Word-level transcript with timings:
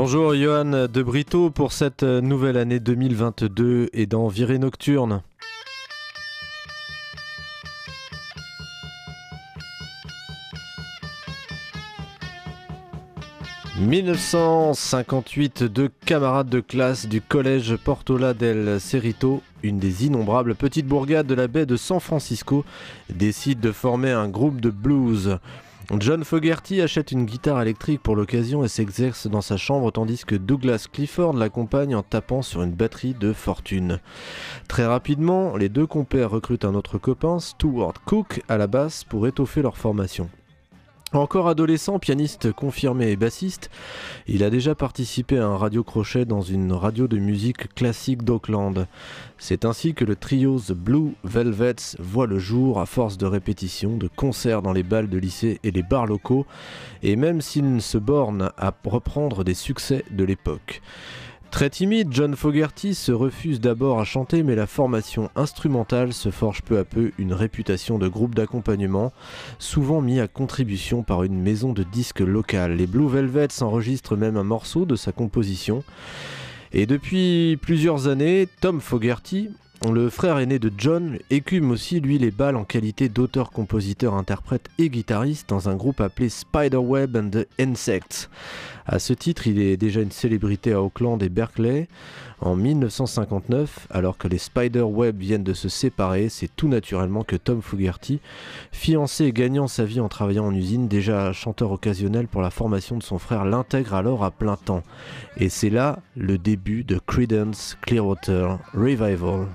Bonjour 0.00 0.32
Johan 0.32 0.86
de 0.86 1.02
Brito 1.02 1.50
pour 1.50 1.72
cette 1.72 2.04
nouvelle 2.04 2.56
année 2.56 2.78
2022 2.78 3.88
et 3.92 4.06
dans 4.06 4.28
Virée 4.28 4.58
Nocturne. 4.58 5.22
1958, 13.80 15.64
deux 15.64 15.90
camarades 16.06 16.48
de 16.48 16.60
classe 16.60 17.06
du 17.06 17.20
collège 17.20 17.74
Portola 17.74 18.34
del 18.34 18.80
Cerrito, 18.80 19.42
une 19.64 19.80
des 19.80 20.06
innombrables 20.06 20.54
petites 20.54 20.86
bourgades 20.86 21.26
de 21.26 21.34
la 21.34 21.48
baie 21.48 21.66
de 21.66 21.76
San 21.76 21.98
Francisco, 21.98 22.64
décident 23.10 23.62
de 23.62 23.72
former 23.72 24.12
un 24.12 24.28
groupe 24.28 24.60
de 24.60 24.70
blues. 24.70 25.40
John 25.96 26.22
Fogerty 26.22 26.82
achète 26.82 27.12
une 27.12 27.24
guitare 27.24 27.62
électrique 27.62 28.02
pour 28.02 28.14
l'occasion 28.14 28.62
et 28.62 28.68
s'exerce 28.68 29.26
dans 29.26 29.40
sa 29.40 29.56
chambre 29.56 29.90
tandis 29.90 30.22
que 30.26 30.34
Douglas 30.34 30.86
Clifford 30.92 31.32
l'accompagne 31.32 31.94
en 31.94 32.02
tapant 32.02 32.42
sur 32.42 32.62
une 32.62 32.74
batterie 32.74 33.14
de 33.14 33.32
fortune. 33.32 33.98
Très 34.68 34.84
rapidement, 34.84 35.56
les 35.56 35.70
deux 35.70 35.86
compères 35.86 36.30
recrutent 36.30 36.66
un 36.66 36.74
autre 36.74 36.98
copain, 36.98 37.40
Stuart 37.40 37.94
Cook, 38.04 38.42
à 38.48 38.58
la 38.58 38.66
basse 38.66 39.02
pour 39.04 39.26
étoffer 39.26 39.62
leur 39.62 39.78
formation. 39.78 40.28
Encore 41.14 41.48
adolescent, 41.48 41.98
pianiste 41.98 42.52
confirmé 42.52 43.10
et 43.10 43.16
bassiste, 43.16 43.70
il 44.26 44.44
a 44.44 44.50
déjà 44.50 44.74
participé 44.74 45.38
à 45.38 45.46
un 45.46 45.56
radio-crochet 45.56 46.26
dans 46.26 46.42
une 46.42 46.70
radio 46.74 47.08
de 47.08 47.16
musique 47.16 47.74
classique 47.74 48.24
d'Auckland. 48.24 48.86
C'est 49.38 49.64
ainsi 49.64 49.94
que 49.94 50.04
le 50.04 50.16
trio 50.16 50.60
The 50.60 50.72
Blue 50.72 51.14
Velvets 51.24 51.96
voit 51.98 52.26
le 52.26 52.38
jour 52.38 52.78
à 52.78 52.84
force 52.84 53.16
de 53.16 53.24
répétitions, 53.24 53.96
de 53.96 54.06
concerts 54.06 54.60
dans 54.60 54.74
les 54.74 54.82
balles 54.82 55.08
de 55.08 55.16
lycée 55.16 55.60
et 55.64 55.70
les 55.70 55.82
bars 55.82 56.06
locaux, 56.06 56.44
et 57.02 57.16
même 57.16 57.40
s'il 57.40 57.72
ne 57.72 57.80
se 57.80 57.96
borne 57.96 58.50
à 58.58 58.74
reprendre 58.84 59.44
des 59.44 59.54
succès 59.54 60.04
de 60.10 60.24
l'époque. 60.24 60.82
Très 61.50 61.70
timide, 61.70 62.08
John 62.12 62.36
Fogerty 62.36 62.94
se 62.94 63.10
refuse 63.10 63.60
d'abord 63.60 63.98
à 64.00 64.04
chanter, 64.04 64.42
mais 64.42 64.54
la 64.54 64.66
formation 64.66 65.30
instrumentale 65.34 66.12
se 66.12 66.30
forge 66.30 66.62
peu 66.62 66.78
à 66.78 66.84
peu 66.84 67.10
une 67.18 67.32
réputation 67.32 67.98
de 67.98 68.06
groupe 68.06 68.34
d'accompagnement, 68.34 69.12
souvent 69.58 70.00
mis 70.00 70.20
à 70.20 70.28
contribution 70.28 71.02
par 71.02 71.24
une 71.24 71.40
maison 71.40 71.72
de 71.72 71.82
disques 71.82 72.20
locale. 72.20 72.76
Les 72.76 72.86
Blue 72.86 73.08
Velvets 73.08 73.62
enregistrent 73.62 74.16
même 74.16 74.36
un 74.36 74.44
morceau 74.44 74.84
de 74.84 74.94
sa 74.94 75.10
composition. 75.10 75.82
Et 76.72 76.84
depuis 76.84 77.58
plusieurs 77.60 78.08
années, 78.08 78.46
Tom 78.60 78.80
Fogerty, 78.80 79.48
le 79.86 80.10
frère 80.10 80.38
aîné 80.38 80.58
de 80.58 80.72
John 80.76 81.18
écume 81.30 81.70
aussi 81.70 82.00
lui 82.00 82.18
les 82.18 82.32
balles 82.32 82.56
en 82.56 82.64
qualité 82.64 83.08
d'auteur, 83.08 83.50
compositeur, 83.50 84.14
interprète 84.14 84.68
et 84.76 84.90
guitariste 84.90 85.48
dans 85.48 85.68
un 85.68 85.76
groupe 85.76 86.00
appelé 86.00 86.28
Spiderweb 86.28 87.16
and 87.16 87.30
the 87.30 87.46
Insects. 87.60 88.28
À 88.90 88.98
ce 88.98 89.12
titre, 89.12 89.46
il 89.46 89.60
est 89.60 89.76
déjà 89.76 90.00
une 90.00 90.10
célébrité 90.10 90.72
à 90.72 90.80
Auckland 90.80 91.22
et 91.22 91.28
Berkeley. 91.28 91.88
En 92.40 92.56
1959, 92.56 93.86
alors 93.90 94.16
que 94.16 94.28
les 94.28 94.38
Spiderweb 94.38 95.18
viennent 95.18 95.44
de 95.44 95.52
se 95.52 95.68
séparer, 95.68 96.30
c'est 96.30 96.48
tout 96.56 96.68
naturellement 96.68 97.22
que 97.22 97.36
Tom 97.36 97.60
Fogerty, 97.60 98.20
fiancé 98.72 99.26
et 99.26 99.32
gagnant 99.32 99.68
sa 99.68 99.84
vie 99.84 100.00
en 100.00 100.08
travaillant 100.08 100.46
en 100.46 100.54
usine, 100.54 100.88
déjà 100.88 101.34
chanteur 101.34 101.70
occasionnel 101.70 102.28
pour 102.28 102.40
la 102.40 102.50
formation 102.50 102.96
de 102.96 103.02
son 103.02 103.18
frère, 103.18 103.44
l'intègre 103.44 103.92
alors 103.92 104.24
à 104.24 104.30
plein 104.30 104.56
temps. 104.56 104.82
Et 105.36 105.50
c'est 105.50 105.70
là 105.70 105.98
le 106.16 106.38
début 106.38 106.82
de 106.82 106.98
Credence 106.98 107.76
Clearwater 107.82 108.58
Revival. 108.72 109.48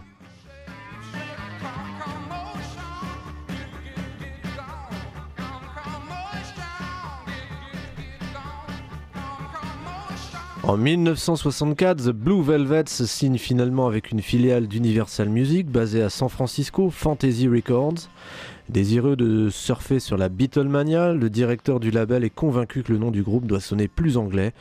En 10.66 10.78
1964, 10.78 12.06
The 12.06 12.10
Blue 12.12 12.42
Velvets 12.42 12.86
signe 12.86 13.38
finalement 13.38 13.86
avec 13.86 14.12
une 14.12 14.22
filiale 14.22 14.68
d'Universal 14.68 15.28
Music 15.28 15.68
basée 15.68 16.02
à 16.02 16.10
San 16.10 16.30
Francisco, 16.30 16.90
Fantasy 16.90 17.50
Records. 17.50 18.08
Désireux 18.70 19.18
de 19.18 19.50
surfer 19.50 20.00
sur 20.00 20.16
la 20.16 20.30
Beatlemania, 20.30 21.12
le 21.12 21.30
directeur 21.30 21.82
du 21.82 21.92
label 21.92 22.24
est 22.24 22.30
convaincu 22.30 22.82
que 22.82 22.94
le 22.94 22.98
nom 22.98 23.12
du 23.12 23.24
groupe 23.24 23.46
doit 23.46 23.60
sonner 23.60 23.90
plus 23.90 24.16
anglais. 24.16 24.54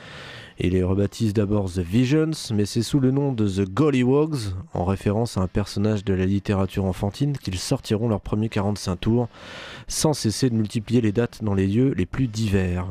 Il 0.59 0.73
les 0.73 0.83
rebaptise 0.83 1.35
d'abord 1.35 1.71
The 1.71 1.79
Visions, 1.79 2.33
mais 2.53 2.67
c'est 2.67 2.83
sous 2.83 2.99
le 2.99 3.13
nom 3.13 3.31
de 3.31 3.49
The 3.49 3.71
Gollywogs, 3.73 4.55
en 4.75 4.85
référence 4.85 5.39
à 5.39 5.43
un 5.43 5.47
personnage 5.47 6.05
de 6.05 6.15
la 6.15 6.27
littérature 6.27 6.85
enfantine, 6.85 7.39
qu'ils 7.39 7.61
sortiront 7.61 8.09
leur 8.09 8.21
premier 8.21 8.49
45 8.49 8.97
tours, 8.97 9.29
sans 9.87 10.15
cesser 10.15 10.51
de 10.51 10.57
multiplier 10.57 11.01
les 11.01 11.13
dates 11.13 11.45
dans 11.45 11.55
les 11.55 11.69
lieux 11.69 11.95
les 11.97 12.07
plus 12.07 12.27
divers. 12.27 12.89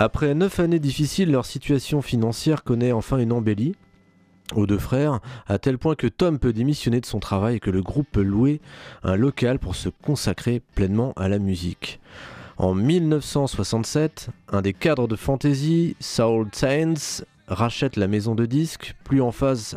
Après 0.00 0.32
neuf 0.32 0.60
années 0.60 0.78
difficiles, 0.78 1.32
leur 1.32 1.44
situation 1.44 2.02
financière 2.02 2.62
connaît 2.62 2.92
enfin 2.92 3.18
une 3.18 3.32
embellie 3.32 3.74
aux 4.54 4.64
deux 4.64 4.78
frères, 4.78 5.18
à 5.48 5.58
tel 5.58 5.76
point 5.76 5.96
que 5.96 6.06
Tom 6.06 6.38
peut 6.38 6.52
démissionner 6.52 7.00
de 7.00 7.06
son 7.06 7.18
travail 7.18 7.56
et 7.56 7.60
que 7.60 7.72
le 7.72 7.82
groupe 7.82 8.06
peut 8.12 8.22
louer 8.22 8.60
un 9.02 9.16
local 9.16 9.58
pour 9.58 9.74
se 9.74 9.88
consacrer 9.88 10.62
pleinement 10.76 11.14
à 11.16 11.28
la 11.28 11.40
musique. 11.40 11.98
En 12.58 12.74
1967, 12.74 14.28
un 14.52 14.62
des 14.62 14.72
cadres 14.72 15.08
de 15.08 15.16
fantasy, 15.16 15.96
Saul 15.98 16.48
Taines, 16.48 17.24
rachète 17.48 17.96
la 17.96 18.08
maison 18.08 18.34
de 18.34 18.46
disques, 18.46 18.94
plus 19.04 19.20
en 19.20 19.32
phase, 19.32 19.76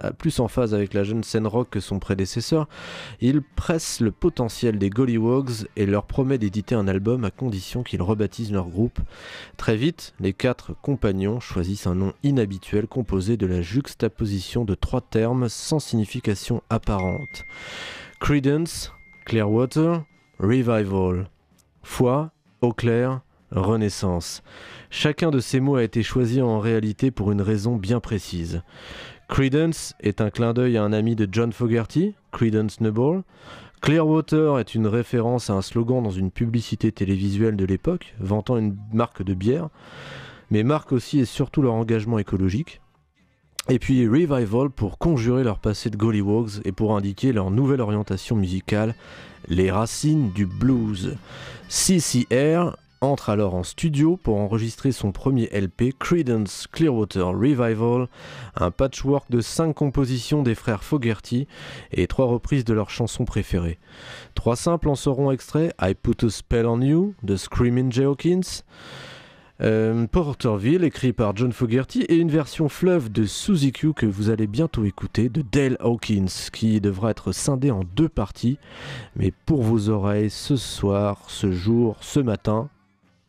avec 0.74 0.94
la 0.94 1.04
jeune 1.04 1.24
scène 1.24 1.48
rock 1.48 1.70
que 1.72 1.80
son 1.80 2.00
prédécesseur, 2.00 2.68
il 3.20 3.42
presse 3.42 4.00
le 4.00 4.12
potentiel 4.12 4.78
des 4.78 4.90
Gollywogs 4.90 5.68
et 5.76 5.86
leur 5.86 6.06
promet 6.06 6.38
d'éditer 6.38 6.76
un 6.76 6.88
album 6.88 7.24
à 7.24 7.32
condition 7.32 7.84
qu'ils 7.84 8.02
rebaptisent 8.02 8.52
leur 8.52 8.68
groupe. 8.68 9.00
Très 9.58 9.76
vite, 9.76 10.14
les 10.20 10.34
quatre 10.34 10.74
compagnons 10.82 11.40
choisissent 11.40 11.88
un 11.88 11.96
nom 11.96 12.14
inhabituel 12.24 12.88
composé 12.88 13.38
de 13.38 13.46
la 13.46 13.62
juxtaposition 13.62 14.66
de 14.66 14.76
trois 14.76 15.02
termes 15.02 15.50
sans 15.50 15.80
signification 15.80 16.62
apparente. 16.70 17.46
Credence, 18.20 18.92
Clearwater, 19.26 20.04
Revival. 20.40 21.30
Foi, 21.84 22.32
eau 22.62 22.74
claire, 22.74 23.22
renaissance. 23.52 24.44
Chacun 24.90 25.32
de 25.32 25.40
ces 25.40 25.60
mots 25.60 25.76
a 25.76 25.84
été 25.84 26.04
choisi 26.04 26.42
en 26.42 26.60
réalité 26.60 27.12
pour 27.12 27.32
une 27.32 27.42
raison 27.42 27.76
bien 27.76 28.00
précise. 28.00 28.62
Credence 29.28 29.94
est 30.02 30.20
un 30.20 30.30
clin 30.30 30.54
d'œil 30.54 30.78
à 30.78 30.84
un 30.84 30.94
ami 30.94 31.16
de 31.16 31.28
John 31.32 31.54
Fogerty, 31.54 32.16
Credence 32.32 32.82
Noble. 32.82 33.24
Clearwater 33.82 34.60
est 34.60 34.76
une 34.76 34.88
référence 34.88 35.50
à 35.50 35.54
un 35.54 35.62
slogan 35.62 36.04
dans 36.04 36.12
une 36.12 36.32
publicité 36.32 36.92
télévisuelle 36.92 37.56
de 37.56 37.66
l'époque, 37.66 38.14
vantant 38.20 38.58
une 38.58 38.78
marque 38.94 39.24
de 39.24 39.34
bière, 39.34 39.70
mais 40.52 40.64
marque 40.64 40.92
aussi 40.92 41.20
et 41.20 41.26
surtout 41.26 41.62
leur 41.62 41.74
engagement 41.74 42.20
écologique. 42.20 42.82
Et 43.70 43.80
puis 43.80 44.08
Revival 44.08 44.70
pour 44.70 44.98
conjurer 44.98 45.44
leur 45.44 45.60
passé 45.60 45.90
de 45.90 45.98
Gollywogs 45.98 46.62
et 46.66 46.72
pour 46.72 46.96
indiquer 46.96 47.32
leur 47.32 47.52
nouvelle 47.52 47.82
orientation 47.82 48.36
musicale, 48.36 48.96
les 49.48 49.72
racines 49.72 50.32
du 50.32 50.46
blues. 50.46 51.16
CCR 51.70 52.76
entre 53.02 53.32
alors 53.32 53.56
en 53.56 53.64
studio 53.64 54.16
pour 54.16 54.38
enregistrer 54.38 54.92
son 54.92 55.12
premier 55.12 55.50
LP, 55.52 55.92
Credence 55.98 56.68
Clearwater 56.72 57.30
Revival, 57.30 58.08
un 58.56 58.70
patchwork 58.70 59.30
de 59.32 59.42
5 59.42 59.74
compositions 59.74 60.44
des 60.44 60.54
frères 60.54 60.84
Fogerty 60.84 61.48
et 61.92 62.06
3 62.06 62.28
reprises 62.28 62.64
de 62.64 62.74
leurs 62.74 62.92
chansons 62.92 63.26
préférées. 63.26 63.80
Trois 64.36 64.56
simples 64.56 64.88
en 64.88 64.96
seront 64.96 65.32
extraits 65.32 65.74
I 65.82 65.96
Put 65.96 66.26
a 66.26 66.30
Spell 66.30 66.68
on 66.68 66.80
You 66.80 67.16
de 67.24 67.36
Screaming 67.36 67.92
Jay 67.92 68.06
Hawkins, 68.06 68.62
euh, 69.62 70.08
Porterville 70.08 70.84
écrit 70.84 71.14
par 71.14 71.36
John 71.36 71.52
Fogerty 71.52 72.02
et 72.02 72.16
une 72.16 72.32
version 72.32 72.70
fleuve 72.70 73.12
de 73.12 73.26
Suzy 73.26 73.72
Q 73.72 73.94
que 73.94 74.08
vous 74.08 74.30
allez 74.30 74.48
bientôt 74.48 74.86
écouter 74.86 75.30
de 75.30 75.44
Dale 75.44 75.78
Hawkins 75.80 76.50
qui 76.52 76.82
devra 76.82 77.12
être 77.12 77.32
scindé 77.32 77.70
en 77.70 77.84
deux 77.96 78.10
parties 78.10 78.58
mais 79.16 79.32
pour 79.46 79.62
vos 79.62 79.90
oreilles 79.90 80.32
ce 80.32 80.56
soir, 80.56 81.26
ce 81.28 81.52
jour, 81.52 81.98
ce 82.02 82.20
matin 82.20 82.70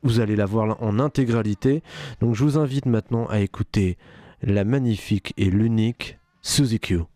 vous 0.03 0.21
allez 0.21 0.37
la 0.37 0.47
voir 0.47 0.83
en 0.83 0.99
intégralité. 0.99 1.83
Donc 2.21 2.35
je 2.35 2.45
vous 2.45 2.59
invite 2.59 2.87
maintenant 2.87 3.27
à 3.27 3.41
écouter 3.41 3.97
la 4.43 4.65
magnifique 4.65 5.33
et 5.37 5.51
l'unique 5.51 6.19
Suzy 6.43 6.81
Q. 6.81 7.12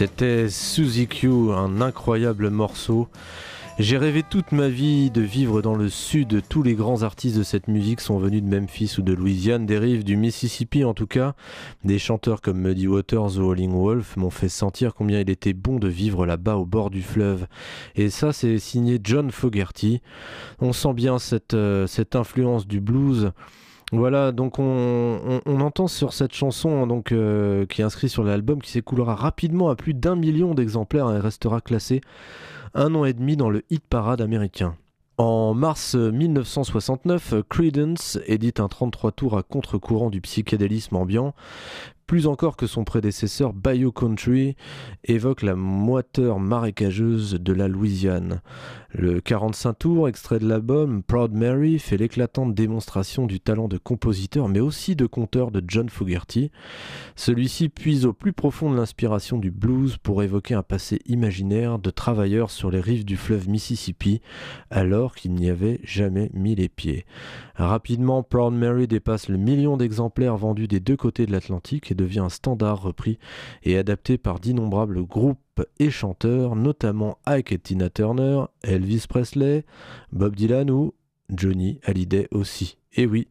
C'était 0.00 0.48
Suzy 0.48 1.06
Q, 1.06 1.28
un 1.52 1.82
incroyable 1.82 2.48
morceau. 2.48 3.08
J'ai 3.78 3.98
rêvé 3.98 4.22
toute 4.22 4.50
ma 4.50 4.70
vie 4.70 5.10
de 5.10 5.20
vivre 5.20 5.60
dans 5.60 5.74
le 5.74 5.90
sud. 5.90 6.40
Tous 6.48 6.62
les 6.62 6.72
grands 6.72 7.02
artistes 7.02 7.36
de 7.36 7.42
cette 7.42 7.68
musique 7.68 8.00
sont 8.00 8.16
venus 8.16 8.42
de 8.42 8.48
Memphis 8.48 8.94
ou 8.96 9.02
de 9.02 9.12
Louisiane, 9.12 9.66
des 9.66 9.76
rives 9.76 10.02
du 10.02 10.16
Mississippi 10.16 10.84
en 10.84 10.94
tout 10.94 11.06
cas. 11.06 11.34
Des 11.84 11.98
chanteurs 11.98 12.40
comme 12.40 12.62
Muddy 12.62 12.88
Waters 12.88 13.36
ou 13.36 13.42
Howling 13.42 13.72
Wolf 13.72 14.16
m'ont 14.16 14.30
fait 14.30 14.48
sentir 14.48 14.94
combien 14.94 15.20
il 15.20 15.28
était 15.28 15.52
bon 15.52 15.78
de 15.78 15.88
vivre 15.88 16.24
là-bas 16.24 16.56
au 16.56 16.64
bord 16.64 16.88
du 16.88 17.02
fleuve. 17.02 17.46
Et 17.94 18.08
ça, 18.08 18.32
c'est 18.32 18.58
signé 18.58 18.98
John 19.04 19.30
Fogerty. 19.30 20.00
On 20.60 20.72
sent 20.72 20.94
bien 20.94 21.18
cette, 21.18 21.52
euh, 21.52 21.86
cette 21.86 22.16
influence 22.16 22.66
du 22.66 22.80
blues. 22.80 23.32
Voilà, 23.92 24.30
donc 24.30 24.58
on, 24.58 25.40
entend 25.46 25.88
sur 25.88 26.12
cette 26.12 26.32
chanson 26.32 26.86
donc, 26.86 27.10
euh, 27.10 27.66
qui 27.66 27.80
est 27.80 27.84
inscrite 27.84 28.10
sur 28.10 28.22
l'album 28.22 28.62
qui 28.62 28.70
s'écoulera 28.70 29.16
rapidement 29.16 29.68
à 29.68 29.74
plus 29.74 29.94
d'un 29.94 30.14
million 30.14 30.54
d'exemplaires 30.54 31.10
et 31.10 31.18
restera 31.18 31.60
classé 31.60 32.00
un 32.74 32.94
an 32.94 33.04
et 33.04 33.12
demi 33.12 33.36
dans 33.36 33.50
le 33.50 33.64
hit 33.68 33.82
parade 33.84 34.20
américain. 34.20 34.76
En 35.18 35.54
mars 35.54 35.96
1969, 35.96 37.34
Credence 37.48 38.18
édite 38.26 38.60
un 38.60 38.68
33 38.68 39.12
tours 39.12 39.36
à 39.36 39.42
contre-courant 39.42 40.08
du 40.08 40.20
psychédélisme 40.20 40.96
ambiant, 40.96 41.34
plus 42.10 42.26
encore 42.26 42.56
que 42.56 42.66
son 42.66 42.82
prédécesseur 42.82 43.52
Bayou 43.52 43.92
Country, 43.92 44.56
évoque 45.04 45.42
la 45.42 45.54
moiteur 45.54 46.40
marécageuse 46.40 47.34
de 47.34 47.52
la 47.52 47.68
Louisiane. 47.68 48.40
Le 48.92 49.20
45 49.20 49.74
tours, 49.74 50.08
extrait 50.08 50.40
de 50.40 50.48
l'album 50.48 51.04
Proud 51.04 51.32
Mary, 51.32 51.78
fait 51.78 51.96
l'éclatante 51.96 52.52
démonstration 52.52 53.26
du 53.26 53.38
talent 53.38 53.68
de 53.68 53.78
compositeur 53.78 54.48
mais 54.48 54.58
aussi 54.58 54.96
de 54.96 55.06
conteur 55.06 55.52
de 55.52 55.62
John 55.64 55.88
Fogerty. 55.88 56.50
Celui-ci 57.14 57.68
puise 57.68 58.04
au 58.04 58.12
plus 58.12 58.32
profond 58.32 58.72
de 58.72 58.76
l'inspiration 58.76 59.38
du 59.38 59.52
blues 59.52 59.96
pour 59.96 60.24
évoquer 60.24 60.54
un 60.54 60.64
passé 60.64 60.98
imaginaire 61.06 61.78
de 61.78 61.90
travailleurs 61.90 62.50
sur 62.50 62.72
les 62.72 62.80
rives 62.80 63.04
du 63.04 63.16
fleuve 63.16 63.48
Mississippi 63.48 64.20
alors 64.70 65.14
qu'il 65.14 65.34
n'y 65.34 65.48
avait 65.48 65.78
jamais 65.84 66.28
mis 66.34 66.56
les 66.56 66.68
pieds. 66.68 67.06
Rapidement, 67.54 68.24
Proud 68.24 68.54
Mary 68.54 68.88
dépasse 68.88 69.28
le 69.28 69.36
million 69.36 69.76
d'exemplaires 69.76 70.36
vendus 70.36 70.66
des 70.66 70.80
deux 70.80 70.96
côtés 70.96 71.26
de 71.26 71.32
l'Atlantique 71.32 71.92
devient 72.00 72.20
un 72.20 72.28
standard 72.28 72.82
repris 72.82 73.18
et 73.62 73.76
adapté 73.76 74.18
par 74.18 74.40
d'innombrables 74.40 75.04
groupes 75.04 75.38
et 75.78 75.90
chanteurs, 75.90 76.56
notamment 76.56 77.18
Ike 77.26 77.52
et 77.52 77.58
Tina 77.58 77.90
Turner, 77.90 78.44
Elvis 78.62 79.04
Presley, 79.08 79.64
Bob 80.12 80.34
Dylan 80.34 80.70
ou 80.70 80.94
Johnny 81.28 81.78
Hallyday 81.84 82.28
aussi. 82.30 82.78
Et 82.94 83.06
oui, 83.06 83.28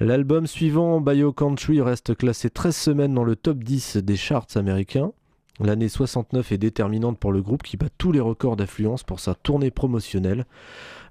l'album 0.00 0.46
suivant, 0.46 1.00
Bio 1.00 1.32
Country, 1.32 1.80
reste 1.82 2.16
classé 2.16 2.48
13 2.48 2.76
semaines 2.76 3.14
dans 3.14 3.24
le 3.24 3.36
top 3.36 3.62
10 3.62 3.98
des 3.98 4.16
charts 4.16 4.46
américains. 4.54 5.12
L'année 5.58 5.88
69 5.88 6.52
est 6.52 6.58
déterminante 6.58 7.18
pour 7.18 7.32
le 7.32 7.42
groupe 7.42 7.62
qui 7.62 7.76
bat 7.76 7.88
tous 7.96 8.12
les 8.12 8.20
records 8.20 8.56
d'affluence 8.56 9.02
pour 9.02 9.20
sa 9.20 9.34
tournée 9.34 9.70
promotionnelle, 9.70 10.44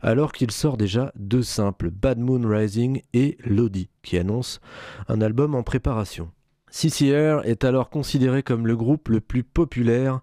alors 0.01 0.31
qu'il 0.31 0.51
sort 0.51 0.77
déjà 0.77 1.11
deux 1.15 1.41
simples, 1.41 1.89
Bad 1.89 2.19
Moon 2.19 2.47
Rising 2.47 3.01
et 3.13 3.37
Lodi, 3.43 3.89
qui 4.03 4.17
annoncent 4.17 4.59
un 5.07 5.21
album 5.21 5.55
en 5.55 5.63
préparation. 5.63 6.29
CCR 6.75 7.39
est 7.45 7.63
alors 7.63 7.89
considéré 7.89 8.43
comme 8.43 8.67
le 8.67 8.75
groupe 8.75 9.07
le 9.07 9.21
plus 9.21 9.43
populaire 9.43 10.19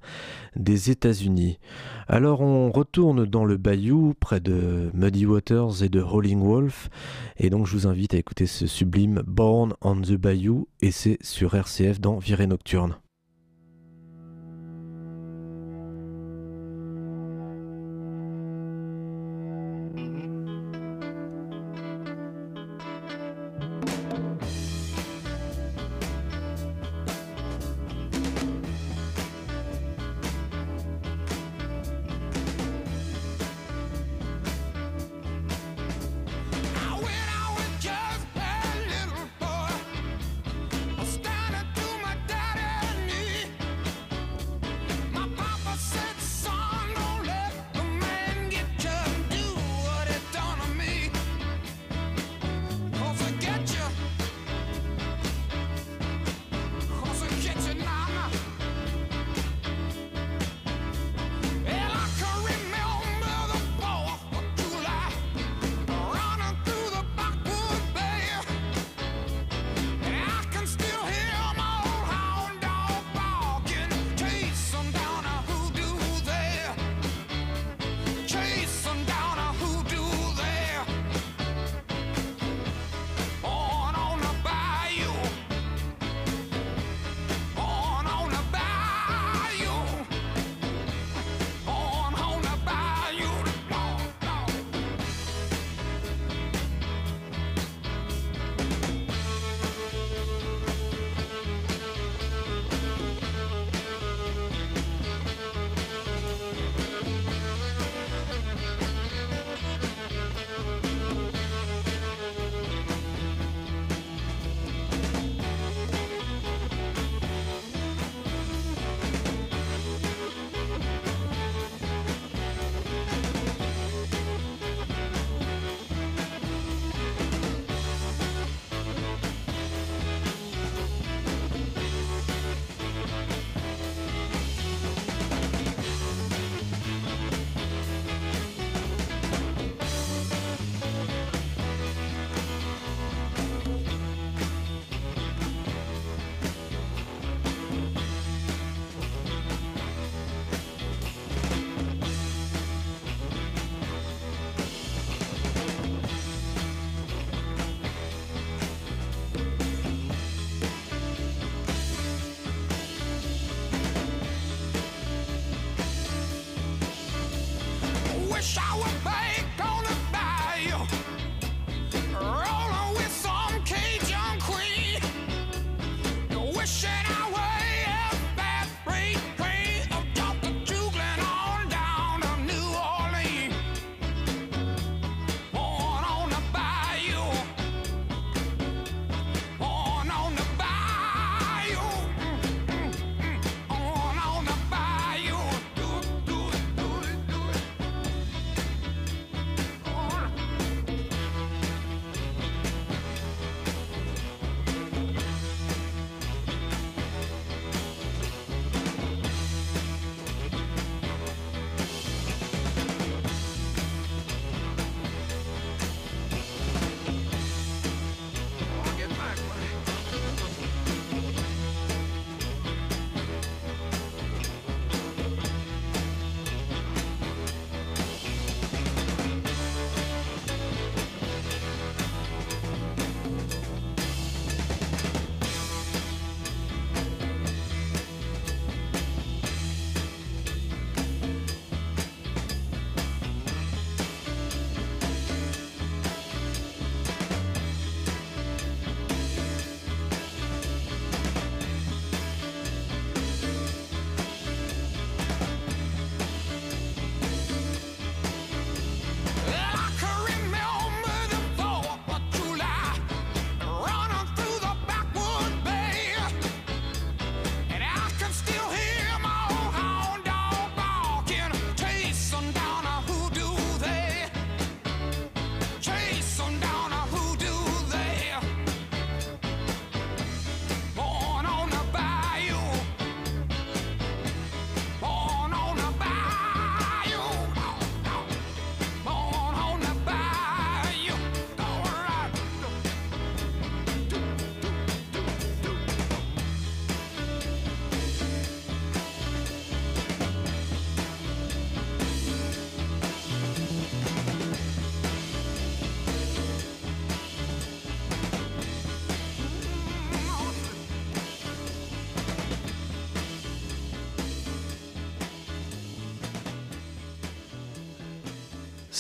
des 0.54 0.90
États-Unis. 0.90 1.58
Alors 2.08 2.43
on 2.43 2.70
retourne 2.70 3.25
dans 3.25 3.46
le 3.46 3.56
bayou 3.56 4.12
près 4.20 4.40
de 4.40 4.90
Muddy 4.93 5.25
Waters 5.25 5.82
et 5.82 5.88
de 5.88 6.02
Howling 6.02 6.43
Wolf 6.43 6.90
et 7.38 7.49
donc 7.49 7.66
je 7.66 7.72
vous 7.72 7.87
invite 7.87 8.12
à 8.12 8.19
écouter 8.19 8.44
ce 8.44 8.66
sublime 8.66 9.22
Born 9.26 9.72
on 9.81 9.96
the 9.96 10.12
Bayou 10.12 10.68
et 10.82 10.90
c'est 10.90 11.16
sur 11.23 11.54
RCF 11.54 12.00
dans 12.00 12.18
Virée 12.18 12.47
Nocturne. 12.47 12.97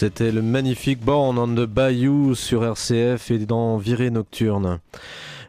C'était 0.02 0.32
le 0.32 0.42
magnifique 0.42 1.04
Born 1.04 1.38
on 1.38 1.54
the 1.54 1.64
Bayou 1.64 2.34
sur 2.34 2.64
RCF 2.64 3.30
et 3.30 3.38
dans 3.38 3.76
Virée 3.76 4.10
Nocturne. 4.10 4.80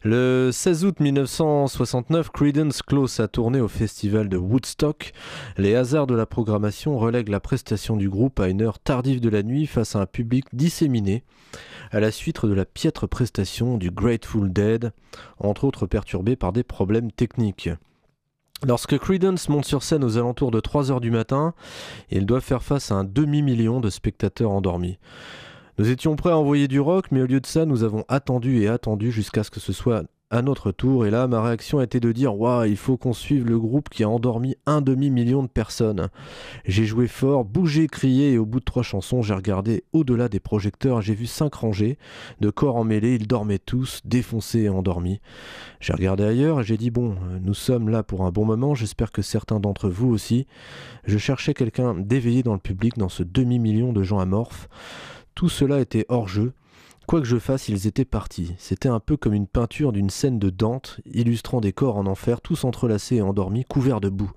Le 0.03 0.51
16 0.53 0.85
août 0.85 0.99
1969, 0.99 2.29
Creedence 2.29 2.83
close 2.83 3.09
sa 3.09 3.27
tournée 3.27 3.61
au 3.61 3.67
festival 3.67 4.29
de 4.29 4.37
Woodstock. 4.37 5.13
Les 5.57 5.73
hasards 5.73 6.05
de 6.05 6.13
la 6.13 6.27
programmation 6.27 6.99
relèguent 6.99 7.29
la 7.29 7.39
prestation 7.39 7.97
du 7.97 8.11
groupe 8.11 8.39
à 8.39 8.47
une 8.47 8.61
heure 8.61 8.77
tardive 8.77 9.21
de 9.21 9.29
la 9.29 9.41
nuit 9.41 9.65
face 9.65 9.95
à 9.95 10.01
un 10.01 10.05
public 10.05 10.45
disséminé, 10.53 11.23
à 11.89 11.99
la 11.99 12.11
suite 12.11 12.45
de 12.45 12.53
la 12.53 12.65
piètre 12.65 13.09
prestation 13.09 13.79
du 13.79 13.89
Grateful 13.89 14.53
Dead, 14.53 14.91
entre 15.39 15.63
autres 15.63 15.87
perturbée 15.87 16.35
par 16.35 16.53
des 16.53 16.63
problèmes 16.63 17.11
techniques. 17.11 17.71
Lorsque 18.65 18.97
Credence 18.97 19.49
monte 19.49 19.65
sur 19.65 19.83
scène 19.83 20.03
aux 20.03 20.17
alentours 20.17 20.51
de 20.51 20.59
3 20.59 20.91
heures 20.91 21.01
du 21.01 21.11
matin, 21.11 21.53
il 22.09 22.25
doit 22.25 22.39
faire 22.39 22.63
face 22.63 22.91
à 22.91 22.95
un 22.95 23.03
demi-million 23.03 23.81
de 23.81 23.89
spectateurs 23.89 24.51
endormis. 24.51 24.99
Nous 25.79 25.89
étions 25.89 26.15
prêts 26.15 26.29
à 26.29 26.37
envoyer 26.37 26.67
du 26.67 26.79
rock, 26.79 27.07
mais 27.11 27.21
au 27.21 27.25
lieu 27.25 27.41
de 27.41 27.45
ça, 27.45 27.65
nous 27.65 27.83
avons 27.83 28.05
attendu 28.07 28.61
et 28.61 28.67
attendu 28.67 29.11
jusqu'à 29.11 29.43
ce 29.43 29.51
que 29.51 29.59
ce 29.59 29.73
soit 29.73 30.03
à 30.33 30.41
notre 30.41 30.71
tour. 30.71 31.05
Et 31.05 31.11
là, 31.11 31.27
ma 31.27 31.43
réaction 31.43 31.77
a 31.77 31.83
été 31.83 31.99
de 31.99 32.11
dire 32.11 32.35
Waouh, 32.35 32.65
il 32.65 32.75
faut 32.75 32.97
qu'on 32.97 33.13
suive 33.13 33.45
le 33.45 33.59
groupe 33.59 33.89
qui 33.89 34.03
a 34.03 34.09
endormi 34.09 34.55
un 34.65 34.81
demi-million 34.81 35.43
de 35.43 35.47
personnes. 35.47 36.09
J'ai 36.65 36.85
joué 36.85 37.07
fort, 37.07 37.45
bougé, 37.45 37.87
crié, 37.87 38.31
et 38.31 38.37
au 38.39 38.45
bout 38.45 38.59
de 38.59 38.65
trois 38.65 38.81
chansons, 38.81 39.21
j'ai 39.21 39.35
regardé 39.35 39.83
au-delà 39.93 40.29
des 40.29 40.39
projecteurs. 40.39 41.01
J'ai 41.01 41.13
vu 41.13 41.27
cinq 41.27 41.53
rangées 41.53 41.99
de 42.41 42.49
corps 42.49 42.77
emmêlés. 42.77 43.13
Ils 43.15 43.27
dormaient 43.27 43.59
tous, 43.59 44.01
défoncés 44.05 44.61
et 44.61 44.69
endormis. 44.69 45.21
J'ai 45.79 45.93
regardé 45.93 46.23
ailleurs 46.23 46.61
et 46.61 46.63
j'ai 46.63 46.77
dit 46.77 46.89
Bon, 46.89 47.15
nous 47.41 47.53
sommes 47.53 47.89
là 47.89 48.01
pour 48.01 48.25
un 48.25 48.31
bon 48.31 48.45
moment. 48.45 48.73
J'espère 48.73 49.11
que 49.11 49.21
certains 49.21 49.59
d'entre 49.59 49.87
vous 49.87 50.09
aussi. 50.09 50.47
Je 51.05 51.19
cherchais 51.19 51.53
quelqu'un 51.53 51.93
d'éveillé 51.93 52.41
dans 52.41 52.53
le 52.53 52.59
public, 52.59 52.97
dans 52.97 53.09
ce 53.09 53.21
demi-million 53.21 53.93
de 53.93 54.01
gens 54.01 54.17
amorphes. 54.17 54.67
Tout 55.35 55.49
cela 55.49 55.79
était 55.79 56.05
hors 56.09 56.27
jeu. 56.27 56.53
Quoi 57.07 57.19
que 57.19 57.27
je 57.27 57.37
fasse, 57.37 57.67
ils 57.69 57.85
étaient 57.87 58.05
partis. 58.05 58.53
C'était 58.57 58.89
un 58.89 58.99
peu 58.99 59.17
comme 59.17 59.33
une 59.33 59.47
peinture 59.47 59.91
d'une 59.91 60.09
scène 60.09 60.39
de 60.39 60.49
Dante, 60.49 61.01
illustrant 61.05 61.61
des 61.61 61.73
corps 61.73 61.97
en 61.97 62.05
enfer, 62.05 62.41
tous 62.41 62.63
entrelacés 62.63 63.17
et 63.17 63.21
endormis, 63.21 63.65
couverts 63.65 64.01
de 64.01 64.09
boue. 64.09 64.31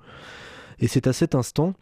Et 0.78 0.88
c'est 0.88 1.06
à 1.06 1.12
cet 1.12 1.34
instant 1.34 1.74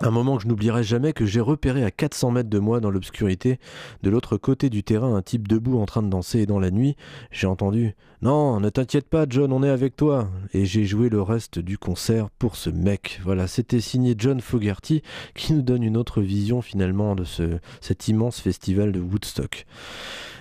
un 0.00 0.10
moment 0.10 0.36
que 0.36 0.44
je 0.44 0.48
n'oublierai 0.48 0.84
jamais 0.84 1.12
que 1.12 1.26
j'ai 1.26 1.40
repéré 1.40 1.84
à 1.84 1.90
400 1.90 2.30
mètres 2.30 2.48
de 2.48 2.58
moi 2.58 2.80
dans 2.80 2.90
l'obscurité, 2.90 3.58
de 4.02 4.10
l'autre 4.10 4.36
côté 4.36 4.70
du 4.70 4.82
terrain, 4.82 5.14
un 5.14 5.22
type 5.22 5.48
debout 5.48 5.78
en 5.78 5.86
train 5.86 6.02
de 6.02 6.08
danser 6.08 6.40
et 6.40 6.46
dans 6.46 6.60
la 6.60 6.70
nuit, 6.70 6.96
j'ai 7.30 7.46
entendu 7.46 7.94
Non, 8.22 8.60
ne 8.60 8.68
t'inquiète 8.68 9.08
pas, 9.08 9.26
John, 9.28 9.52
on 9.52 9.62
est 9.62 9.68
avec 9.68 9.96
toi. 9.96 10.28
Et 10.54 10.64
j'ai 10.66 10.84
joué 10.84 11.08
le 11.08 11.20
reste 11.20 11.58
du 11.58 11.78
concert 11.78 12.30
pour 12.30 12.56
ce 12.56 12.70
mec. 12.70 13.20
Voilà, 13.24 13.46
c'était 13.46 13.80
signé 13.80 14.14
John 14.16 14.40
Fogerty 14.40 15.02
qui 15.34 15.52
nous 15.52 15.62
donne 15.62 15.82
une 15.82 15.96
autre 15.96 16.20
vision 16.20 16.62
finalement 16.62 17.14
de 17.14 17.24
ce, 17.24 17.58
cet 17.80 18.08
immense 18.08 18.40
festival 18.40 18.92
de 18.92 19.00
Woodstock. 19.00 19.66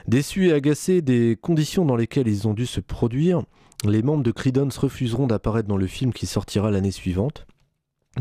Déçus 0.07 0.47
et 0.47 0.53
agacés 0.53 1.01
des 1.01 1.37
conditions 1.39 1.83
dans 1.83 1.95
lesquelles 1.95 2.27
ils 2.27 2.47
ont 2.47 2.53
dû 2.53 2.65
se 2.65 2.79
produire, 2.79 3.41
les 3.85 4.01
membres 4.01 4.23
de 4.23 4.31
Creedence 4.31 4.77
refuseront 4.77 5.27
d'apparaître 5.27 5.67
dans 5.67 5.77
le 5.77 5.87
film 5.87 6.13
qui 6.13 6.25
sortira 6.25 6.71
l'année 6.71 6.91
suivante 6.91 7.45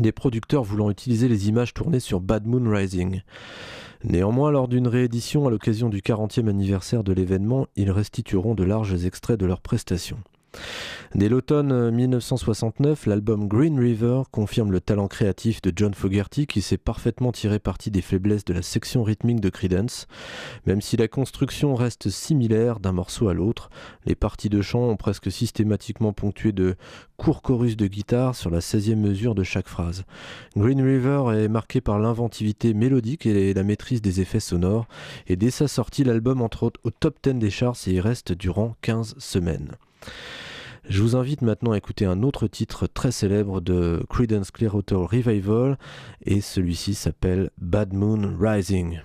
des 0.01 0.11
producteurs 0.11 0.63
voulant 0.63 0.89
utiliser 0.89 1.27
les 1.27 1.49
images 1.49 1.73
tournées 1.73 1.99
sur 1.99 2.19
Bad 2.19 2.45
Moon 2.45 2.69
Rising. 2.69 3.21
Néanmoins, 4.03 4.51
lors 4.51 4.67
d'une 4.67 4.87
réédition 4.87 5.47
à 5.47 5.51
l'occasion 5.51 5.89
du 5.89 6.01
40e 6.01 6.47
anniversaire 6.47 7.03
de 7.03 7.13
l'événement, 7.13 7.67
ils 7.75 7.91
restitueront 7.91 8.55
de 8.55 8.63
larges 8.63 9.05
extraits 9.05 9.39
de 9.39 9.45
leurs 9.45 9.61
prestations. 9.61 10.19
Dès 11.15 11.29
l'automne 11.29 11.89
1969, 11.91 13.05
l'album 13.05 13.47
Green 13.47 13.79
River 13.79 14.23
confirme 14.31 14.71
le 14.71 14.81
talent 14.81 15.07
créatif 15.07 15.61
de 15.61 15.71
John 15.73 15.93
Fogerty 15.93 16.47
qui 16.47 16.61
s'est 16.61 16.77
parfaitement 16.77 17.31
tiré 17.31 17.59
parti 17.59 17.91
des 17.91 18.01
faiblesses 18.01 18.43
de 18.43 18.53
la 18.53 18.61
section 18.61 19.03
rythmique 19.03 19.39
de 19.39 19.49
Creedence. 19.49 20.07
Même 20.65 20.81
si 20.81 20.97
la 20.97 21.07
construction 21.07 21.75
reste 21.75 22.09
similaire 22.09 22.79
d'un 22.79 22.91
morceau 22.91 23.29
à 23.29 23.33
l'autre, 23.33 23.69
les 24.05 24.15
parties 24.15 24.49
de 24.49 24.61
chant 24.61 24.89
ont 24.89 24.97
presque 24.97 25.31
systématiquement 25.31 26.11
ponctué 26.11 26.51
de 26.51 26.75
courts 27.15 27.41
chorus 27.41 27.77
de 27.77 27.87
guitare 27.87 28.35
sur 28.35 28.49
la 28.49 28.59
16e 28.59 28.95
mesure 28.95 29.33
de 29.33 29.43
chaque 29.43 29.69
phrase. 29.69 30.03
Green 30.57 30.81
River 30.81 31.23
est 31.33 31.47
marqué 31.47 31.79
par 31.79 31.99
l'inventivité 31.99 32.73
mélodique 32.73 33.25
et 33.25 33.53
la 33.53 33.63
maîtrise 33.63 34.01
des 34.01 34.19
effets 34.21 34.41
sonores, 34.41 34.87
et 35.27 35.35
dès 35.37 35.51
sa 35.51 35.67
sortie, 35.67 36.03
l'album 36.03 36.41
entre 36.41 36.71
au 36.83 36.91
top 36.91 37.17
10 37.23 37.35
des 37.35 37.49
charts 37.49 37.77
et 37.87 37.93
y 37.93 37.99
reste 38.01 38.33
durant 38.33 38.75
15 38.81 39.15
semaines. 39.17 39.77
Je 40.89 41.01
vous 41.01 41.15
invite 41.15 41.41
maintenant 41.41 41.73
à 41.73 41.77
écouter 41.77 42.05
un 42.05 42.23
autre 42.23 42.47
titre 42.47 42.87
très 42.87 43.11
célèbre 43.11 43.59
de 43.59 44.05
Creedence 44.09 44.51
Clearwater 44.51 45.01
Revival 45.01 45.77
et 46.21 46.39
celui-ci 46.39 46.93
s'appelle 46.93 47.49
Bad 47.57 47.93
Moon 47.93 48.37
Rising. 48.39 49.01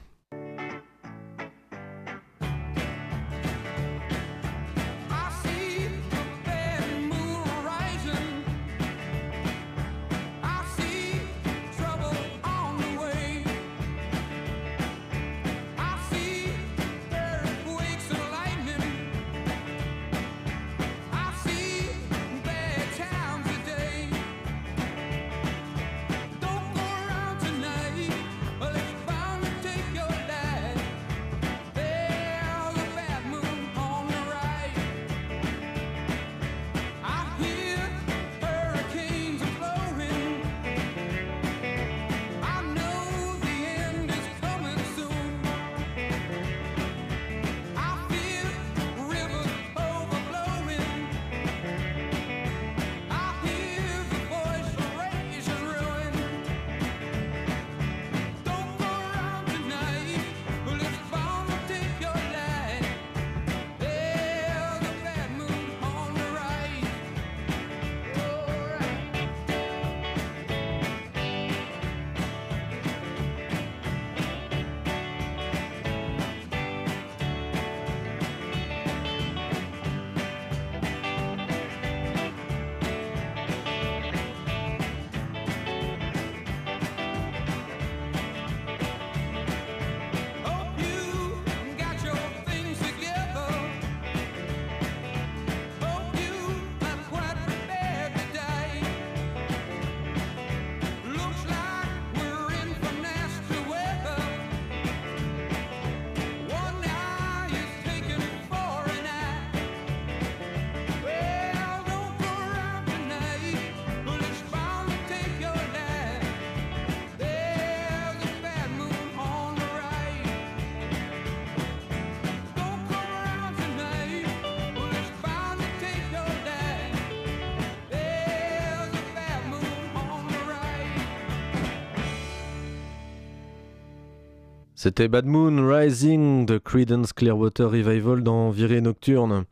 C'était 134.83 135.07
Bad 135.07 135.27
Moon 135.27 135.65
Rising 135.65 136.45
de 136.45 136.59
Credence 136.59 137.13
Clearwater 137.13 137.71
Revival 137.71 138.25
dans 138.25 138.51
Virée 138.51 138.81
Nocturne. 138.81 139.45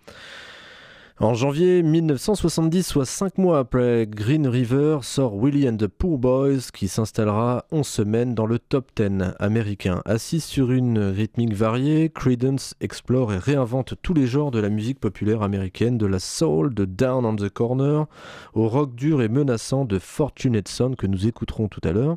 En 1.21 1.35
janvier 1.35 1.85
1970, 1.85 2.83
soit 2.83 3.07
5 3.07 3.39
mois 3.39 3.61
après 3.61 4.09
Green 4.11 4.49
River, 4.49 4.99
sort 5.03 5.37
Willie 5.37 5.69
and 5.69 5.77
the 5.77 5.87
Poor 5.87 6.19
Boys 6.19 6.73
qui 6.75 6.89
s'installera 6.89 7.65
11 7.71 7.87
semaines 7.87 8.35
dans 8.35 8.47
le 8.47 8.59
top 8.59 8.91
10 8.97 9.35
américain. 9.39 10.03
Assis 10.05 10.41
sur 10.41 10.73
une 10.73 10.99
rythmique 10.99 11.55
variée, 11.55 12.11
Credence 12.13 12.75
explore 12.81 13.33
et 13.33 13.39
réinvente 13.39 13.95
tous 14.03 14.15
les 14.15 14.27
genres 14.27 14.51
de 14.51 14.59
la 14.59 14.69
musique 14.69 14.99
populaire 14.99 15.43
américaine, 15.43 15.97
de 15.97 16.07
la 16.07 16.19
soul, 16.19 16.75
de 16.75 16.85
Down 16.85 17.25
on 17.25 17.37
the 17.37 17.51
Corner, 17.51 18.07
au 18.55 18.67
rock 18.67 18.97
dur 18.97 19.23
et 19.23 19.29
menaçant 19.29 19.85
de 19.85 20.01
Fortunate 20.01 20.67
Son 20.67 20.95
que 20.95 21.07
nous 21.07 21.29
écouterons 21.29 21.69
tout 21.69 21.83
à 21.85 21.93
l'heure 21.93 22.17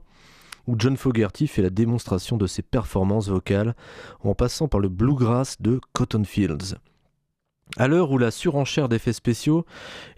où 0.67 0.76
John 0.78 0.97
Fogerty 0.97 1.47
fait 1.47 1.62
la 1.62 1.69
démonstration 1.69 2.38
de 2.38 2.47
ses 2.47 2.62
performances 2.62 3.30
vocales 3.30 3.76
en 4.23 4.34
passant 4.34 4.67
par 4.67 4.80
le 4.80 4.89
bluegrass 4.89 5.62
de 5.62 5.80
Cotton 5.93 6.23
Fields. 6.23 6.76
À 7.76 7.88
l'heure 7.88 8.12
où 8.12 8.19
la 8.19 8.30
surenchère 8.30 8.88
d'effets 8.88 9.13
spéciaux 9.13 9.65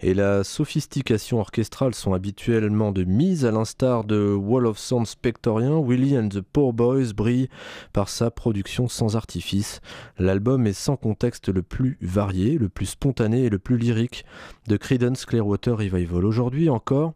et 0.00 0.12
la 0.12 0.44
sophistication 0.44 1.40
orchestrale 1.40 1.94
sont 1.94 2.12
habituellement 2.12 2.92
de 2.92 3.04
mise, 3.04 3.46
à 3.46 3.50
l'instar 3.50 4.04
de 4.04 4.34
Wall 4.34 4.66
of 4.66 4.78
Sound 4.78 5.06
spectorien, 5.06 5.78
Willie 5.78 6.18
and 6.18 6.28
the 6.28 6.42
Poor 6.42 6.74
Boys 6.74 7.14
brille 7.16 7.48
par 7.94 8.10
sa 8.10 8.30
production 8.30 8.88
sans 8.88 9.16
artifice. 9.16 9.80
L'album 10.18 10.66
est 10.66 10.74
sans 10.74 10.96
contexte 10.96 11.48
le 11.48 11.62
plus 11.62 11.96
varié, 12.02 12.58
le 12.58 12.68
plus 12.68 12.84
spontané 12.84 13.44
et 13.44 13.50
le 13.50 13.58
plus 13.58 13.78
lyrique 13.78 14.26
de 14.68 14.76
Creedence 14.76 15.24
Clearwater 15.24 15.78
Revival. 15.78 16.26
Aujourd'hui 16.26 16.68
encore, 16.68 17.14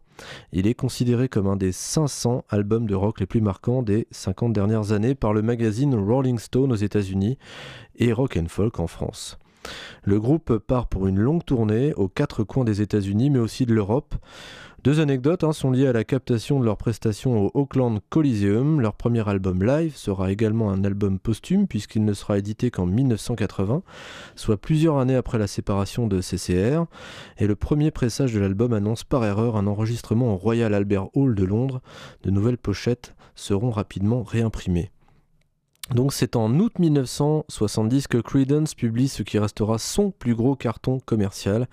il 0.53 0.65
est 0.65 0.73
considéré 0.73 1.29
comme 1.29 1.45
un 1.45 1.55
des 1.55 1.71
500 1.71 2.45
albums 2.49 2.87
de 2.87 2.95
rock 2.95 3.19
les 3.19 3.27
plus 3.27 3.41
marquants 3.41 3.83
des 3.83 4.07
50 4.09 4.53
dernières 4.53 4.91
années 4.91 5.13
par 5.13 5.33
le 5.33 5.43
magazine 5.43 5.93
Rolling 5.93 6.39
Stone 6.39 6.71
aux 6.71 6.75
États-Unis 6.75 7.37
et 7.97 8.11
Rock 8.11 8.37
and 8.37 8.47
Folk 8.47 8.79
en 8.79 8.87
France. 8.87 9.37
Le 10.03 10.19
groupe 10.19 10.57
part 10.57 10.87
pour 10.87 11.07
une 11.07 11.19
longue 11.19 11.45
tournée 11.45 11.93
aux 11.93 12.07
quatre 12.07 12.43
coins 12.43 12.63
des 12.63 12.81
États-Unis, 12.81 13.29
mais 13.29 13.39
aussi 13.39 13.65
de 13.65 13.73
l'Europe. 13.73 14.15
Deux 14.83 14.99
anecdotes 14.99 15.43
hein, 15.43 15.53
sont 15.53 15.69
liées 15.69 15.85
à 15.85 15.93
la 15.93 16.03
captation 16.03 16.59
de 16.59 16.65
leurs 16.65 16.77
prestations 16.77 17.39
au 17.39 17.51
Auckland 17.53 17.99
Coliseum. 18.09 18.81
Leur 18.81 18.95
premier 18.95 19.27
album 19.29 19.63
live 19.63 19.95
sera 19.95 20.31
également 20.31 20.71
un 20.71 20.83
album 20.83 21.19
posthume 21.19 21.67
puisqu'il 21.67 22.03
ne 22.03 22.13
sera 22.13 22.39
édité 22.39 22.71
qu'en 22.71 22.87
1980, 22.87 23.83
soit 24.35 24.57
plusieurs 24.57 24.97
années 24.97 25.15
après 25.15 25.37
la 25.37 25.45
séparation 25.45 26.07
de 26.07 26.19
CCR. 26.19 26.85
Et 27.37 27.45
le 27.45 27.55
premier 27.55 27.91
pressage 27.91 28.33
de 28.33 28.39
l'album 28.39 28.73
annonce 28.73 29.03
par 29.03 29.23
erreur 29.23 29.55
un 29.55 29.67
enregistrement 29.67 30.33
au 30.33 30.37
Royal 30.37 30.73
Albert 30.73 31.15
Hall 31.15 31.35
de 31.35 31.45
Londres. 31.45 31.81
De 32.23 32.31
nouvelles 32.31 32.57
pochettes 32.57 33.13
seront 33.35 33.69
rapidement 33.69 34.23
réimprimées. 34.23 34.89
Donc 35.93 36.13
c'est 36.13 36.37
en 36.37 36.57
août 36.59 36.79
1970 36.79 38.07
que 38.07 38.17
Creedence 38.17 38.75
publie 38.75 39.09
ce 39.09 39.23
qui 39.23 39.37
restera 39.39 39.77
son 39.77 40.11
plus 40.11 40.35
gros 40.35 40.55
carton 40.55 40.99
commercial 40.99 41.67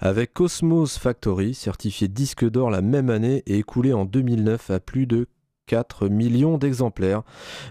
avec 0.00 0.34
Cosmos 0.34 0.98
Factory, 0.98 1.54
certifié 1.54 2.06
disque 2.08 2.48
d'or 2.48 2.70
la 2.70 2.82
même 2.82 3.08
année 3.08 3.42
et 3.46 3.58
écoulé 3.58 3.94
en 3.94 4.04
2009 4.04 4.70
à 4.70 4.80
plus 4.80 5.06
de 5.06 5.28
4 5.66 6.08
millions 6.08 6.58
d'exemplaires. 6.58 7.22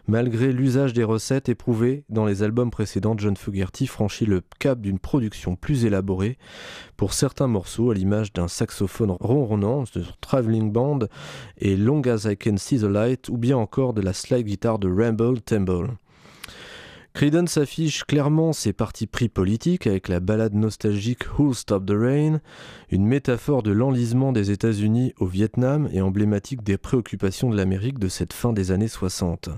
Malgré 0.08 0.52
l'usage 0.52 0.94
des 0.94 1.04
recettes 1.04 1.50
éprouvées 1.50 2.04
dans 2.10 2.26
les 2.26 2.44
albums 2.44 2.72
précédents, 2.72 3.16
John 3.18 3.38
Fogerty 3.38 3.88
franchit 3.88 4.26
le 4.26 4.42
cap 4.60 4.82
d'une 4.82 5.00
production 5.00 5.56
plus 5.56 5.86
élaborée 5.86 6.38
pour 6.98 7.14
certains 7.14 7.48
morceaux, 7.48 7.92
à 7.92 7.94
l'image 7.94 8.34
d'un 8.34 8.48
saxophone 8.48 9.12
ronronnant 9.12 9.84
de 9.96 10.04
Traveling 10.22 10.72
Band 10.72 11.00
et 11.58 11.76
Long 11.76 12.02
as 12.02 12.30
I 12.30 12.38
Can 12.38 12.58
See 12.58 12.80
the 12.80 12.84
Light, 12.84 13.30
ou 13.30 13.38
bien 13.38 13.58
encore 13.58 13.94
de 13.94 14.02
la 14.02 14.14
slide 14.14 14.46
guitare 14.46 14.80
de 14.80 14.90
Ramble 14.90 15.42
Temple. 15.42 15.90
Creedence 17.14 17.58
affiche 17.58 18.06
clairement 18.06 18.54
ses 18.54 18.74
partis 18.74 19.06
pris 19.06 19.30
politiques 19.30 19.86
avec 19.86 20.08
la 20.08 20.20
ballade 20.20 20.56
nostalgique 20.56 21.26
Who'll 21.38 21.54
Stop 21.54 21.86
the 21.86 21.94
Rain, 21.96 22.42
une 22.90 23.06
métaphore 23.06 23.62
de 23.62 23.72
l'enlisement 23.72 24.32
des 24.32 24.50
États-Unis 24.50 25.14
au 25.20 25.28
Vietnam 25.28 25.88
et 25.94 26.02
emblématique 26.02 26.64
des 26.64 26.80
préoccupations 26.80 27.52
de 27.52 27.56
l'Amérique 27.56 28.00
de 28.00 28.08
cette 28.08 28.34
fin 28.34 28.52
des 28.52 28.72
années 28.72 28.88
60. 28.88 29.50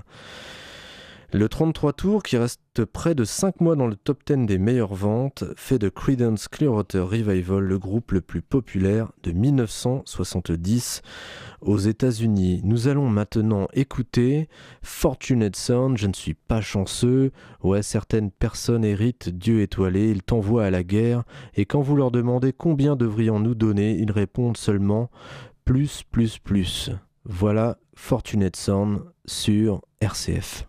Le 1.36 1.50
33 1.50 1.92
tours, 1.92 2.22
qui 2.22 2.38
reste 2.38 2.86
près 2.86 3.14
de 3.14 3.24
5 3.24 3.60
mois 3.60 3.76
dans 3.76 3.88
le 3.88 3.94
top 3.94 4.22
10 4.26 4.46
des 4.46 4.56
meilleures 4.56 4.94
ventes, 4.94 5.44
fait 5.54 5.78
de 5.78 5.90
Creedence 5.90 6.48
Clearwater 6.48 7.06
Revival 7.06 7.62
le 7.62 7.78
groupe 7.78 8.12
le 8.12 8.22
plus 8.22 8.40
populaire 8.40 9.12
de 9.22 9.32
1970 9.32 11.02
aux 11.60 11.76
États-Unis. 11.76 12.62
Nous 12.64 12.88
allons 12.88 13.10
maintenant 13.10 13.68
écouter 13.74 14.48
Fortunate 14.80 15.54
Son, 15.54 15.94
je 15.96 16.06
ne 16.06 16.14
suis 16.14 16.32
pas 16.32 16.62
chanceux. 16.62 17.32
Ouais, 17.62 17.82
certaines 17.82 18.30
personnes 18.30 18.82
héritent 18.82 19.28
Dieu 19.28 19.60
étoilé, 19.60 20.08
ils 20.08 20.22
t'envoient 20.22 20.64
à 20.64 20.70
la 20.70 20.84
guerre, 20.84 21.24
et 21.54 21.66
quand 21.66 21.82
vous 21.82 21.96
leur 21.96 22.10
demandez 22.10 22.54
combien 22.54 22.96
devrions-nous 22.96 23.54
donner, 23.54 23.90
ils 23.98 24.10
répondent 24.10 24.56
seulement 24.56 25.10
plus, 25.66 26.02
plus, 26.10 26.38
plus. 26.38 26.92
Voilà 27.26 27.76
Fortunate 27.94 28.56
Son 28.56 29.02
sur 29.26 29.82
RCF. 30.00 30.66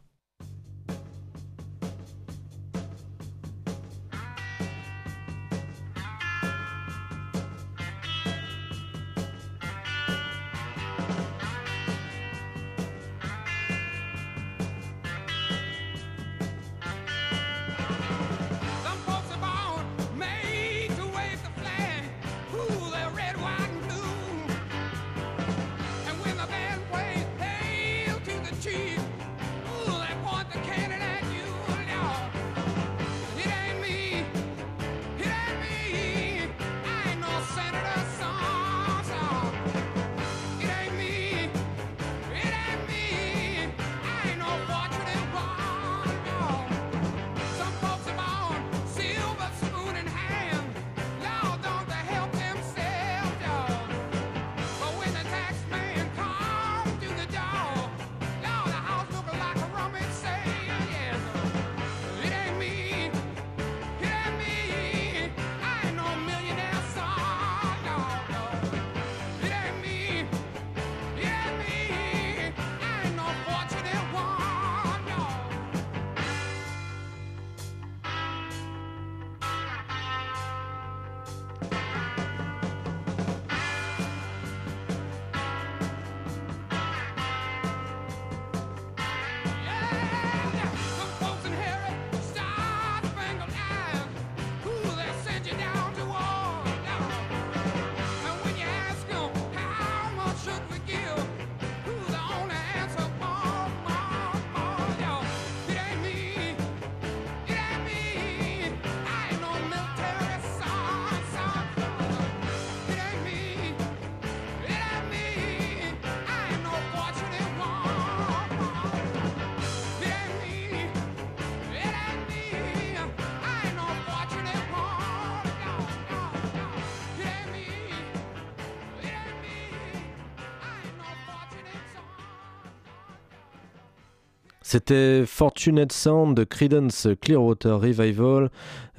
C'était 134.70 135.24
Fortunate 135.26 135.94
Sound 135.94 136.36
de 136.36 136.44
Credence 136.44 137.08
Clearwater 137.22 137.80
Revival 137.80 138.50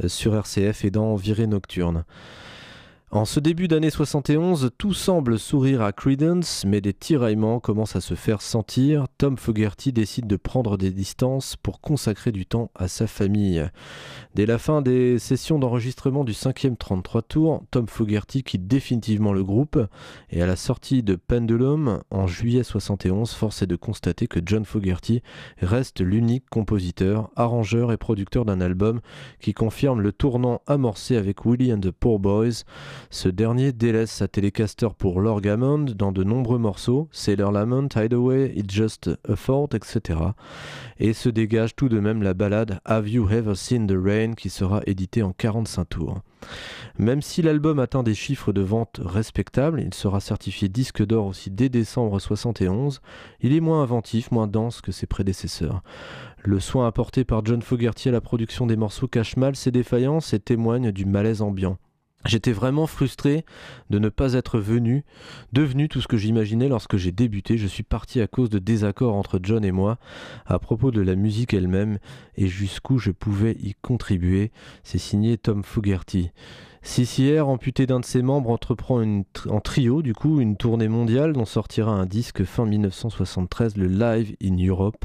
euh, 0.02 0.08
sur 0.08 0.34
RCF 0.34 0.86
et 0.86 0.90
dans 0.90 1.14
Virée 1.14 1.46
Nocturne. 1.46 2.06
En 3.10 3.24
ce 3.24 3.40
début 3.40 3.68
d'année 3.68 3.88
71, 3.88 4.72
tout 4.76 4.92
semble 4.92 5.38
sourire 5.38 5.80
à 5.80 5.92
Credence, 5.92 6.66
mais 6.66 6.82
des 6.82 6.92
tiraillements 6.92 7.58
commencent 7.58 7.96
à 7.96 8.02
se 8.02 8.12
faire 8.12 8.42
sentir. 8.42 9.06
Tom 9.16 9.38
Fogerty 9.38 9.94
décide 9.94 10.26
de 10.26 10.36
prendre 10.36 10.76
des 10.76 10.90
distances 10.90 11.56
pour 11.56 11.80
consacrer 11.80 12.32
du 12.32 12.44
temps 12.44 12.70
à 12.74 12.86
sa 12.86 13.06
famille. 13.06 13.66
Dès 14.34 14.44
la 14.44 14.58
fin 14.58 14.82
des 14.82 15.18
sessions 15.18 15.58
d'enregistrement 15.58 16.22
du 16.22 16.32
5e 16.32 16.76
33 16.76 17.22
tours, 17.22 17.62
Tom 17.70 17.88
Fogerty 17.88 18.42
quitte 18.42 18.66
définitivement 18.66 19.32
le 19.32 19.42
groupe 19.42 19.78
et 20.28 20.42
à 20.42 20.46
la 20.46 20.56
sortie 20.56 21.02
de 21.02 21.16
Pendulum 21.16 22.02
en 22.10 22.26
juillet 22.26 22.62
71, 22.62 23.32
force 23.32 23.62
est 23.62 23.66
de 23.66 23.76
constater 23.76 24.26
que 24.26 24.40
John 24.44 24.66
Fogerty 24.66 25.22
reste 25.62 26.02
l'unique 26.02 26.44
compositeur, 26.50 27.30
arrangeur 27.36 27.90
et 27.90 27.96
producteur 27.96 28.44
d'un 28.44 28.60
album 28.60 29.00
qui 29.40 29.54
confirme 29.54 30.02
le 30.02 30.12
tournant 30.12 30.60
amorcé 30.66 31.16
avec 31.16 31.46
Willie 31.46 31.72
and 31.72 31.80
the 31.80 31.90
Poor 31.90 32.18
Boys 32.18 32.64
ce 33.10 33.28
dernier 33.28 33.72
délaisse 33.72 34.10
sa 34.10 34.28
télécaster 34.28 34.88
pour 34.96 35.20
Lord 35.20 35.46
Hammond 35.46 35.86
dans 35.96 36.12
de 36.12 36.24
nombreux 36.24 36.58
morceaux, 36.58 37.08
Sailor 37.12 37.52
Lament, 37.52 37.88
Hideaway, 37.96 38.52
It's 38.56 38.72
Just 38.72 39.10
a 39.28 39.36
Fort, 39.36 39.68
etc. 39.74 40.20
Et 40.98 41.12
se 41.12 41.28
dégage 41.28 41.74
tout 41.74 41.88
de 41.88 42.00
même 42.00 42.22
la 42.22 42.34
ballade 42.34 42.80
Have 42.84 43.08
You 43.08 43.28
Ever 43.30 43.54
Seen 43.54 43.86
the 43.86 43.96
Rain 43.96 44.34
qui 44.34 44.50
sera 44.50 44.80
éditée 44.86 45.22
en 45.22 45.32
45 45.32 45.84
tours. 45.88 46.20
Même 46.98 47.22
si 47.22 47.42
l'album 47.42 47.78
atteint 47.78 48.02
des 48.02 48.14
chiffres 48.14 48.52
de 48.52 48.60
vente 48.60 49.00
respectables, 49.04 49.80
il 49.80 49.94
sera 49.94 50.20
certifié 50.20 50.68
disque 50.68 51.04
d'or 51.04 51.26
aussi 51.26 51.50
dès 51.50 51.68
décembre 51.68 52.18
71, 52.18 53.00
il 53.40 53.54
est 53.54 53.60
moins 53.60 53.82
inventif, 53.82 54.30
moins 54.30 54.46
dense 54.46 54.80
que 54.80 54.92
ses 54.92 55.06
prédécesseurs. 55.06 55.82
Le 56.42 56.60
soin 56.60 56.86
apporté 56.86 57.24
par 57.24 57.44
John 57.44 57.62
Fogerty 57.62 58.08
à 58.08 58.12
la 58.12 58.20
production 58.20 58.66
des 58.66 58.76
morceaux 58.76 59.08
cache 59.08 59.36
mal 59.36 59.56
ses 59.56 59.70
défaillances 59.70 60.32
et 60.32 60.40
témoigne 60.40 60.92
du 60.92 61.04
malaise 61.04 61.42
ambiant. 61.42 61.78
J'étais 62.24 62.52
vraiment 62.52 62.86
frustré 62.86 63.44
de 63.90 63.98
ne 63.98 64.08
pas 64.08 64.34
être 64.34 64.58
venu, 64.58 65.04
devenu 65.52 65.88
tout 65.88 66.00
ce 66.00 66.08
que 66.08 66.16
j'imaginais 66.16 66.68
lorsque 66.68 66.96
j'ai 66.96 67.12
débuté. 67.12 67.56
Je 67.56 67.66
suis 67.66 67.84
parti 67.84 68.20
à 68.20 68.26
cause 68.26 68.50
de 68.50 68.58
désaccords 68.58 69.14
entre 69.14 69.38
John 69.42 69.64
et 69.64 69.72
moi 69.72 69.98
à 70.44 70.58
propos 70.58 70.90
de 70.90 71.00
la 71.00 71.14
musique 71.14 71.54
elle-même 71.54 71.98
et 72.36 72.48
jusqu'où 72.48 72.98
je 72.98 73.12
pouvais 73.12 73.52
y 73.62 73.74
contribuer. 73.80 74.50
C'est 74.82 74.98
signé 74.98 75.38
Tom 75.38 75.62
Fogerty. 75.62 76.32
CCR, 76.82 77.48
amputé 77.48 77.86
d'un 77.86 78.00
de 78.00 78.04
ses 78.04 78.22
membres, 78.22 78.50
entreprend 78.50 79.02
en 79.48 79.60
trio 79.60 80.02
du 80.02 80.14
coup 80.14 80.40
une 80.40 80.56
tournée 80.56 80.88
mondiale 80.88 81.32
dont 81.32 81.44
sortira 81.44 81.92
un 81.92 82.06
disque 82.06 82.44
fin 82.44 82.66
1973, 82.66 83.76
le 83.76 83.86
Live 83.86 84.36
in 84.42 84.56
Europe. 84.66 85.04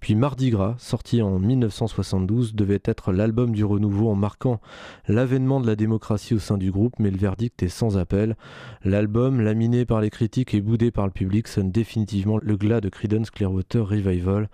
Puis 0.00 0.14
Mardi 0.14 0.50
Gras, 0.50 0.74
sorti 0.78 1.22
en 1.22 1.38
1972, 1.38 2.54
devait 2.54 2.82
être 2.84 3.12
l'album 3.12 3.52
du 3.52 3.64
renouveau 3.64 4.10
en 4.10 4.14
marquant 4.14 4.60
l'avènement 5.08 5.60
de 5.60 5.66
la 5.66 5.76
démocratie 5.76 6.34
au 6.34 6.38
sein 6.38 6.58
du 6.58 6.70
groupe, 6.70 6.94
mais 6.98 7.10
le 7.10 7.18
verdict 7.18 7.62
est 7.62 7.68
sans 7.68 7.98
appel. 7.98 8.36
L'album, 8.84 9.40
laminé 9.40 9.84
par 9.84 10.00
les 10.00 10.10
critiques 10.10 10.54
et 10.54 10.60
boudé 10.60 10.90
par 10.90 11.06
le 11.06 11.12
public, 11.12 11.48
sonne 11.48 11.70
définitivement 11.70 12.38
le 12.42 12.56
glas 12.56 12.80
de 12.80 12.88
Creedence 12.88 13.30
Clearwater 13.30 13.86
Revival 13.86 14.48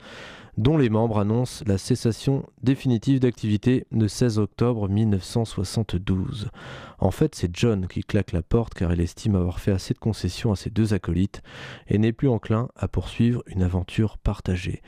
dont 0.59 0.77
les 0.77 0.91
membres 0.91 1.19
annoncent 1.19 1.65
la 1.67 1.79
cessation 1.79 2.45
définitive 2.63 3.21
d'activité 3.21 3.87
le 3.91 4.09
16 4.09 4.39
octobre 4.39 4.89
1972. 4.89 6.49
En 6.99 7.11
fait, 7.11 7.35
c'est 7.35 7.55
John 7.57 7.87
qui 7.87 8.03
claque 8.03 8.33
la 8.33 8.43
porte 8.43 8.75
car 8.75 8.93
il 8.93 9.01
estime 9.01 9.35
avoir 9.35 9.61
fait 9.61 9.73
assez 9.73 9.95
de 9.95 9.99
concessions 9.99 10.53
à 10.53 10.57
ses 10.57 10.71
deux 10.71 10.95
acolytes 10.95 11.43
et 11.89 11.99
n'est 11.99 12.13
plus 12.13 12.29
enclin 12.29 12.69
à 12.77 12.89
poursuivre 12.89 13.43
une 13.47 13.63
aventure 13.63 14.19
partagée. 14.19 14.83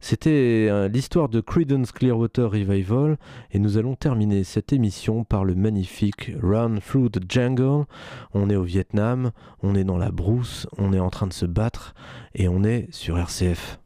C'était 0.00 0.68
euh, 0.70 0.86
l'histoire 0.86 1.30
de 1.30 1.40
Creedence 1.40 1.90
Clearwater 1.90 2.50
Revival 2.50 3.16
et 3.52 3.58
nous 3.58 3.78
allons 3.78 3.96
terminer 3.96 4.44
cette 4.44 4.72
émission 4.74 5.24
par 5.24 5.44
le 5.44 5.54
magnifique 5.54 6.32
Run 6.42 6.76
Through 6.80 7.10
the 7.10 7.22
Jungle. 7.26 7.86
On 8.34 8.50
est 8.50 8.56
au 8.56 8.64
Vietnam, 8.64 9.30
on 9.62 9.74
est 9.74 9.84
dans 9.84 9.96
la 9.96 10.10
brousse, 10.10 10.66
on 10.76 10.92
est 10.92 11.00
en 11.00 11.08
train 11.08 11.26
de 11.26 11.32
se 11.32 11.46
battre 11.46 11.94
et 12.34 12.48
on 12.48 12.64
est 12.64 12.86
sur 12.90 13.18
RCF. 13.18 13.78